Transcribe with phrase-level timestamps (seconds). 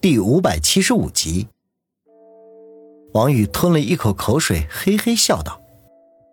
[0.00, 1.48] 第五百七十五集，
[3.12, 5.60] 王宇吞了一口口水，嘿嘿笑道：“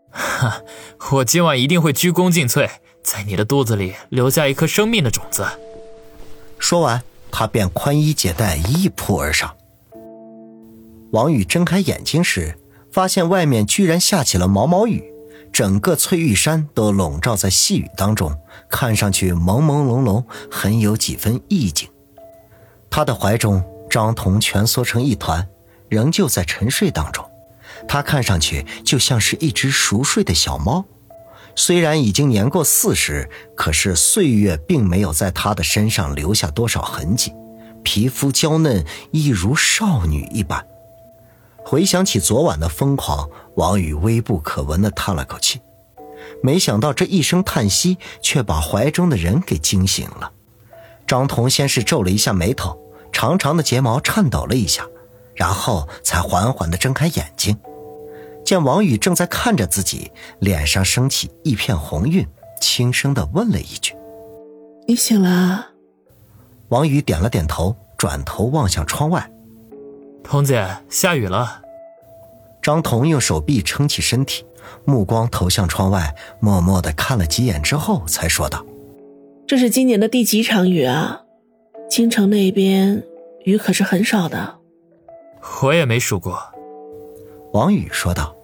[0.09, 0.61] 哈，
[1.11, 2.69] 我今晚一定会鞠躬尽瘁，
[3.03, 5.45] 在你的肚子里留下一颗生命的种子。”
[6.57, 9.53] 说完，他便宽衣解带，一扑而上。
[11.11, 12.57] 王宇睁开眼睛时，
[12.89, 15.03] 发现外面居然下起了毛毛雨，
[15.51, 18.33] 整个翠玉山都笼罩在细雨当中，
[18.69, 21.89] 看上去朦朦胧胧，很有几分意境。
[22.89, 25.47] 他的怀中，张彤蜷缩成一团，
[25.89, 27.23] 仍旧在沉睡当中。
[27.87, 30.83] 他看上去就像是一只熟睡的小猫。
[31.55, 37.33] 虽然已经年过四十，可是岁月并没有在他的身上留下多少痕迹，
[37.83, 40.65] 皮肤娇嫩，一如少女一般。
[41.57, 45.59] 回想起昨晚的疯狂，王宇微不可闻地叹了口气。
[46.43, 50.31] 没想到这一声叹息，却把怀中的人给惊醒了。
[51.07, 52.77] 张彤先是皱了一下眉头，
[53.13, 54.85] 长长的睫毛颤抖了一下，
[55.33, 57.57] 然后才缓缓地睁开眼睛。
[58.45, 62.27] 见王宇正在看着自己，脸上升起一片红晕，
[62.61, 63.95] 轻声地问了一句
[64.87, 65.67] ：“你醒了？”
[66.69, 69.29] 王宇点了点头，转头望向窗外
[70.23, 71.61] ：“彤姐，下雨了。”
[72.61, 74.45] 张彤用手臂撑起身体，
[74.83, 78.65] 目光投向窗外，默默地看了几眼之后，才说道。
[79.47, 81.21] 这是今年的第几场雨啊？
[81.89, 83.01] 京城那边
[83.45, 84.57] 雨可是很少的。
[85.63, 86.37] 我也没数过。
[87.53, 88.35] 王宇说道：“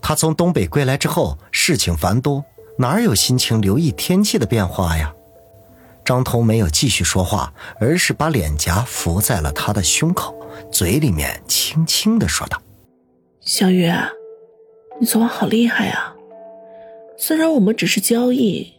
[0.00, 2.42] 他从东北归来之后，事情繁多，
[2.78, 5.14] 哪有心情留意天气的变化呀？”
[6.02, 10.34] 张通没有继续说话，而是把脸颊伏在了他的胸口，
[10.72, 12.58] 嘴里面轻轻的说道
[13.42, 13.92] ：“小雨，
[14.98, 16.16] 你昨晚好厉害啊！
[17.18, 18.72] 虽然我们只是交易。”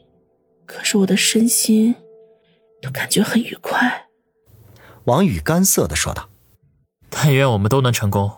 [0.69, 1.95] 可是我的身心
[2.79, 4.05] 都感觉很愉快。
[5.05, 6.29] 王宇干涩的说道
[7.09, 8.31] ：“但愿我们都能成功。”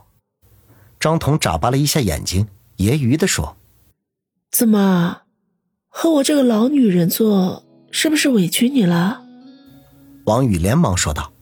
[0.97, 3.57] 张彤眨巴了一下眼睛，揶揄的说
[4.49, 5.23] ：“怎么，
[5.89, 9.23] 和我这个老女人做，是不是委屈你了？”
[10.23, 11.33] 王宇连忙说道：“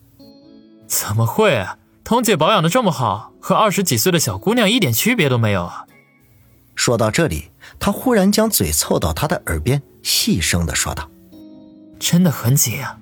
[0.89, 1.63] 怎么会？
[2.03, 5.85] 彤姐保养的这么好，和二十几岁的小姑娘一点区别都没有啊！”
[6.73, 9.83] 说到这里，他忽然将嘴凑到他的耳边。
[10.01, 11.09] 细声的说道
[11.99, 12.97] ：“真的很紧啊。”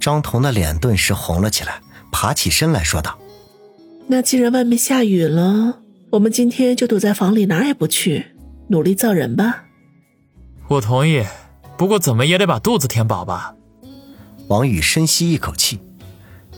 [0.00, 1.80] 张彤的脸顿时红了起来，
[2.10, 3.18] 爬起身来说道
[4.08, 5.78] ：“那既然外面下雨了，
[6.10, 8.26] 我们今天就躲在房里，哪儿也不去，
[8.68, 9.64] 努力造人吧。”
[10.68, 11.24] 我同意，
[11.76, 13.54] 不过怎么也得把肚子填饱吧。
[14.48, 15.80] 王宇深吸一口气，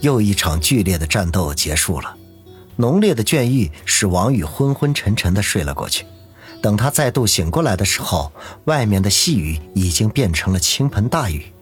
[0.01, 2.17] 又一场剧烈的战斗结束了，
[2.77, 6.07] 浓烈的倦意使王宇昏昏沉沉的睡了过去。
[6.65, 8.33] 等他再度醒过来的时候，
[8.65, 11.53] 外面的细雨已经变成了倾盆大雨，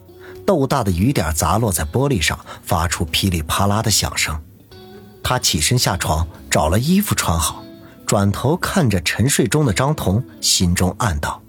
[0.46, 4.40] 豆大的雨点砸落在玻璃上，发出噼里啪啦的响声。
[5.20, 7.64] 他起身下床，找了衣服穿好，
[8.06, 11.42] 转头看着沉睡中的张彤，心中暗道：“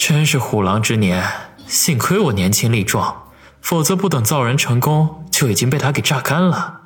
[0.00, 1.22] 真是虎狼之年，
[1.66, 3.24] 幸亏我年轻力壮，
[3.60, 6.80] 否则不等造人成功，就已经被他给榨干了。”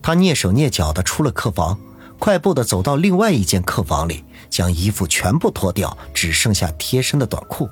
[0.00, 1.78] 他蹑手蹑脚地出了客房。
[2.16, 7.68] 快步的走到另外一间客房里，将衣服全部脱掉，只剩下贴身的短裤，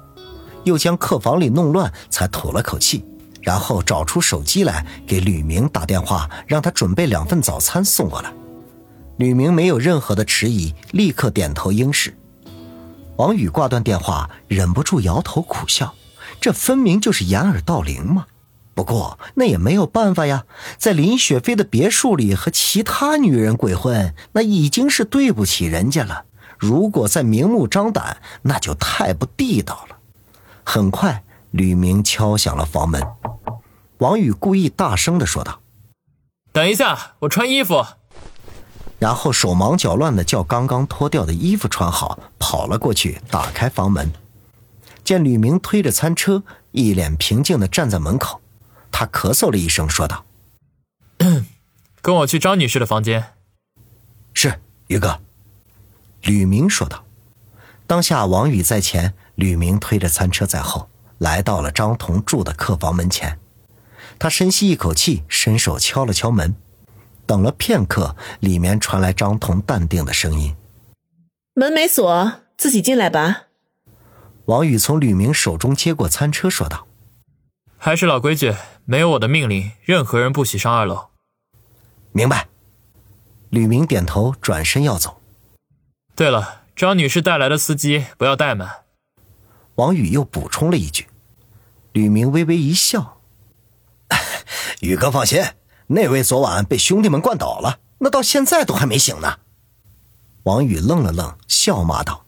[0.64, 3.04] 又将客房里弄乱，才吐了口气，
[3.40, 8.32] 然后找出手机来给吕明打电话，让他准备两份早餐送过来。
[9.18, 12.12] 吕明没有任何的迟疑，立刻点头应是。
[13.14, 15.94] 王宇挂断电话，忍不住摇头苦笑，
[16.40, 18.26] 这分明就是掩耳盗铃嘛。
[18.74, 20.46] 不过那也没有办法呀，
[20.78, 26.24] 在林雪飞的别墅里和其他女人鬼混，那已经是对不起人家了。
[26.62, 29.96] 如果再明目张胆，那就太不地道了。
[30.62, 33.04] 很快，吕明敲响了房门。
[33.98, 35.60] 王宇故意大声的说道
[36.52, 37.84] ：“等一下，我穿衣服。”
[39.00, 44.12] 然后手忙脚乱的叫刚刚脱掉的衣服穿好，跑了过去，打开房门，
[45.02, 48.40] 见吕明推着餐车，一脸平静的站在门口。
[48.92, 50.24] 他咳嗽了一声，说道
[52.00, 53.32] ：“跟我去张女士的房间。”
[54.32, 55.18] 是于哥。
[56.22, 57.04] 吕明说道。
[57.86, 60.88] 当下王宇在前，吕明推着餐车在后，
[61.18, 63.38] 来到了张彤住的客房门前。
[64.18, 66.54] 他深吸一口气，伸手敲了敲门。
[67.24, 70.54] 等了片刻，里面传来张彤淡定的声音
[71.54, 73.44] ：“门没锁，自己进来吧。”
[74.46, 76.86] 王宇从吕明手中接过餐车，说道。
[77.78, 78.54] 还是老规矩，
[78.84, 81.10] 没有我的命令，任何人不许上二楼。
[82.10, 82.48] 明白。
[83.50, 85.21] 吕明点头，转身要走。
[86.14, 88.82] 对了，张女士带来的司机不要怠慢。
[89.76, 91.08] 王宇又补充了一句。
[91.92, 93.20] 吕明微微一笑
[94.80, 95.42] ：“宇哥放心，
[95.88, 99.38] 那位昨晚被兄弟们灌倒了，那到现在都还没醒呢。
[100.44, 102.24] 王宇愣了愣，笑骂道：“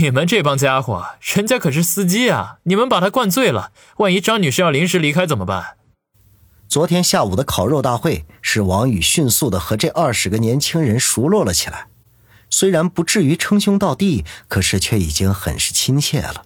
[0.00, 2.58] 你们这帮家伙，人家可是司机啊！
[2.64, 5.76] 你们把他灌醉了，万一张女士要临时离开怎么办？”
[6.68, 11.88] 昨天下午的烤肉大会，使王宇迅速的和这二十个年轻人熟络了起来。
[12.56, 16.44] 虽然不至于称兄道弟，可是却已经很是亲切了。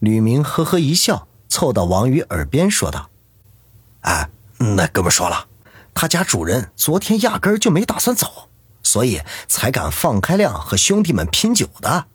[0.00, 3.08] 吕明呵呵一笑，凑到王宇耳边说道
[4.02, 5.46] ：“哎，那哥们说了，
[5.94, 8.48] 他家主人昨天压根儿就没打算走，
[8.82, 12.06] 所以才敢放开量和兄弟们拼酒的。”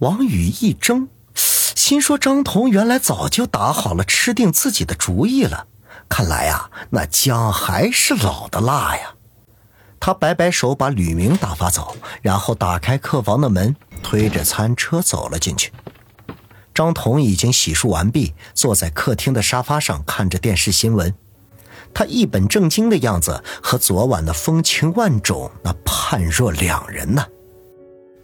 [0.00, 5.66] 王宇一怔，心说：“张彤原来早就打好了吃定自己的主意了。
[6.08, 9.16] 看来呀，那姜还是老的辣呀。”
[10.00, 15.72] 他摆摆手，把吕明打发走，然后打开客房的门，推着餐车走了进去。
[16.74, 21.12] 张彤已经洗漱完毕，坐在客厅的沙发上看着电视新闻。
[21.92, 27.26] 他一本正经的样子和昨晚的风情万种那判若两人呢。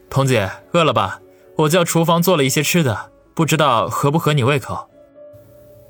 [0.09, 1.21] 彤姐，饿了吧？
[1.57, 4.89] 我叫厨房做了一些吃的，不知道合不合你胃口。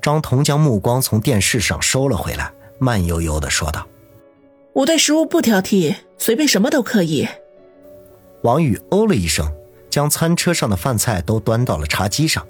[0.01, 3.85] 张彤将目光从电视上收了回来，慢悠悠地说道。
[4.75, 7.25] 我对食物不挑剔，随便什么都可以。
[8.41, 9.49] 王宇哦了一声，
[9.89, 12.45] 将餐车上的饭菜都端到了茶几上，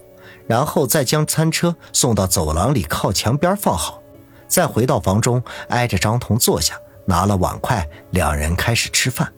[0.47, 4.01] 然后再将餐车送到走廊里靠墙边放好，
[4.47, 6.75] 再回到房中挨着张彤坐下，
[7.05, 9.31] 拿了碗筷，两人开始吃饭。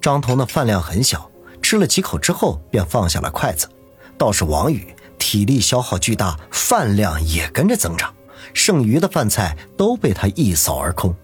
[0.00, 1.30] 张彤的饭量很小，
[1.60, 3.68] 吃了几口之后便放下了筷子，
[4.16, 8.14] 倒是王宇体力消耗巨大，饭量也跟着增长，
[8.54, 11.14] 剩余的饭菜都被他一扫而空。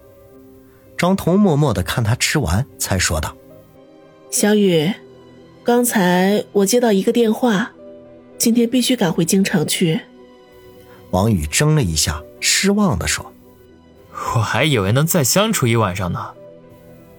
[0.99, 3.33] 张彤默默的看他吃完，才说道
[4.29, 4.91] ：“小雨，
[5.63, 7.71] 刚才我接到一个电话，
[8.37, 10.01] 今天必须赶回京城去。”
[11.11, 13.31] 王宇怔了一下，失望的说
[14.35, 16.33] ：“我还以为能再相处一晚上呢。”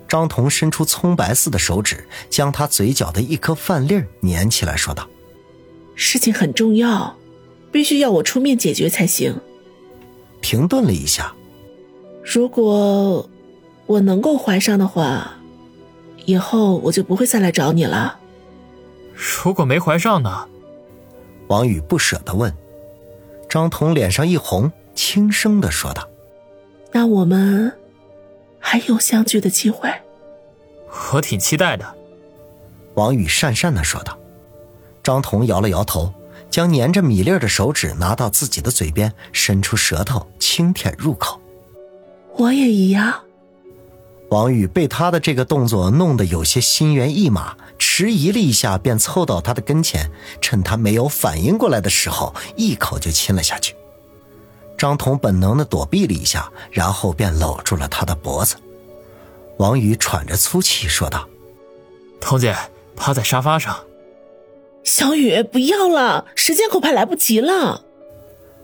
[0.07, 5.09] 张彤伸出葱白似的手指，将他嘴角的一颗饭粒粘起来，说道
[5.97, 7.17] ：“事情很重要，
[7.73, 9.41] 必须要我出面解决才行。”
[10.43, 11.35] 停顿了一下，
[12.23, 13.27] 如果。
[13.91, 15.33] 我能够怀上的话，
[16.25, 18.21] 以后我就不会再来找你了。
[19.17, 20.47] 如果没怀上呢？
[21.49, 22.55] 王宇不舍得问。
[23.49, 26.09] 张彤脸上一红，轻声的说道
[26.95, 27.77] ：“那我们
[28.61, 29.93] 还有相聚的机会。”
[31.13, 31.85] 我挺期待的。
[32.95, 34.17] 王宇讪讪的说道。
[35.03, 36.15] 张彤摇了摇头，
[36.49, 41.41] 将粘着米粒的手指拿到自己的嘴边，伸出舌头轻舔入口。
[42.37, 43.21] 我也一样。
[44.31, 50.09] 王宇被他的这个动作弄得有些心猿意马，迟疑了一下，便凑到他的跟前，
[50.41, 53.75] 趁他没有反应过来的时候，一口就亲了下去。
[54.79, 58.55] 张彤本能的躲避了一下，然后便搂住了他的脖子。
[59.59, 61.29] 王宇喘着粗气说道
[62.21, 62.57] ：“彤姐，
[62.97, 63.85] 趴在沙发上。”
[64.85, 67.83] 小雨，不要了，时间恐怕来不及了。”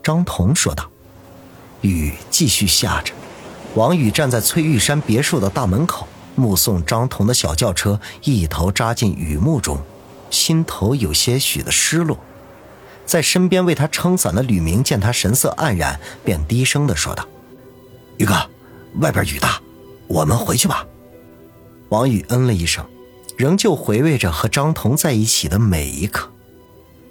[0.01, 0.89] 张彤说道。
[1.81, 3.13] 雨继续下着。
[3.77, 9.79] 王宇站在翠玉山别墅的大门口，目送张彤的小轿车一头扎进雨幕中，
[10.31, 12.17] 心头有些许的失落。
[13.05, 17.23] 在身边为他撑伞的吕明见他神色黯然，便低声的说道
[18.17, 18.33] ：“宇哥，
[18.95, 19.61] 外边雨大，
[20.07, 20.83] 我们回去吧。”
[21.89, 22.83] 王宇嗯了一声，
[23.37, 26.27] 仍旧回味着和张彤在一起的每一刻。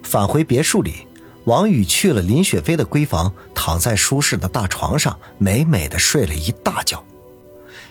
[0.02, 1.05] 返回别墅里。
[1.46, 7.02] 王宇去了林雪飞的闺房，躺在舒适的大床上，美美的睡了一大觉。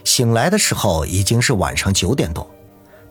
[0.04, 2.46] 醒来的时候已经是晚上九点多，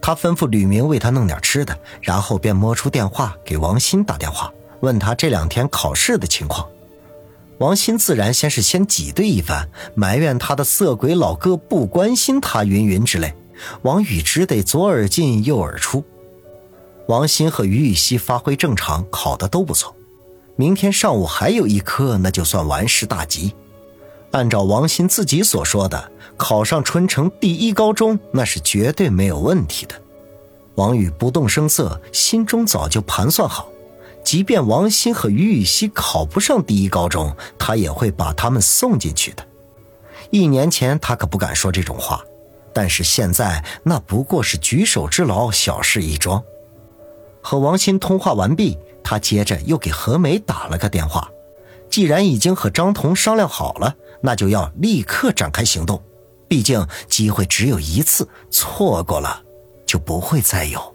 [0.03, 6.69] 他吩咐吕明为他弄点吃的，然后便摸出电话给王鑫打电话，问他这两天考试的情况。
[7.57, 13.35] 王鑫自然先是先挤兑一番，埋怨他的色鬼老哥不关心他，云云之类。
[13.81, 16.05] 王宇只得左耳进右耳出。
[17.09, 19.97] 王鑫和于雨溪发挥正常，考得都不错。
[20.57, 23.55] 明天上午还有一科，那就算完事大吉。
[24.31, 29.95] 按照王鑫自己所说的，考上春城第一高中那是绝对没有问题的。
[30.77, 33.69] 王宇不动声色，心中早就盘算好，
[34.25, 39.45] 即便王鑫和于雨溪考不上第一高中，他也会把他们送进去的。
[40.31, 42.25] 一年前他可不敢说这种话，
[42.73, 46.43] 但是现在那不过是举手之劳，小事一桩。
[47.41, 48.79] 和王鑫通话完毕。
[49.05, 51.31] 他接着又给何梅打了个电话，
[51.89, 56.03] 既然已经和张彤商量好了，那就要立刻展开行动。
[56.49, 59.43] 毕竟机会只有一次，错过了
[59.87, 60.94] 就不会再有。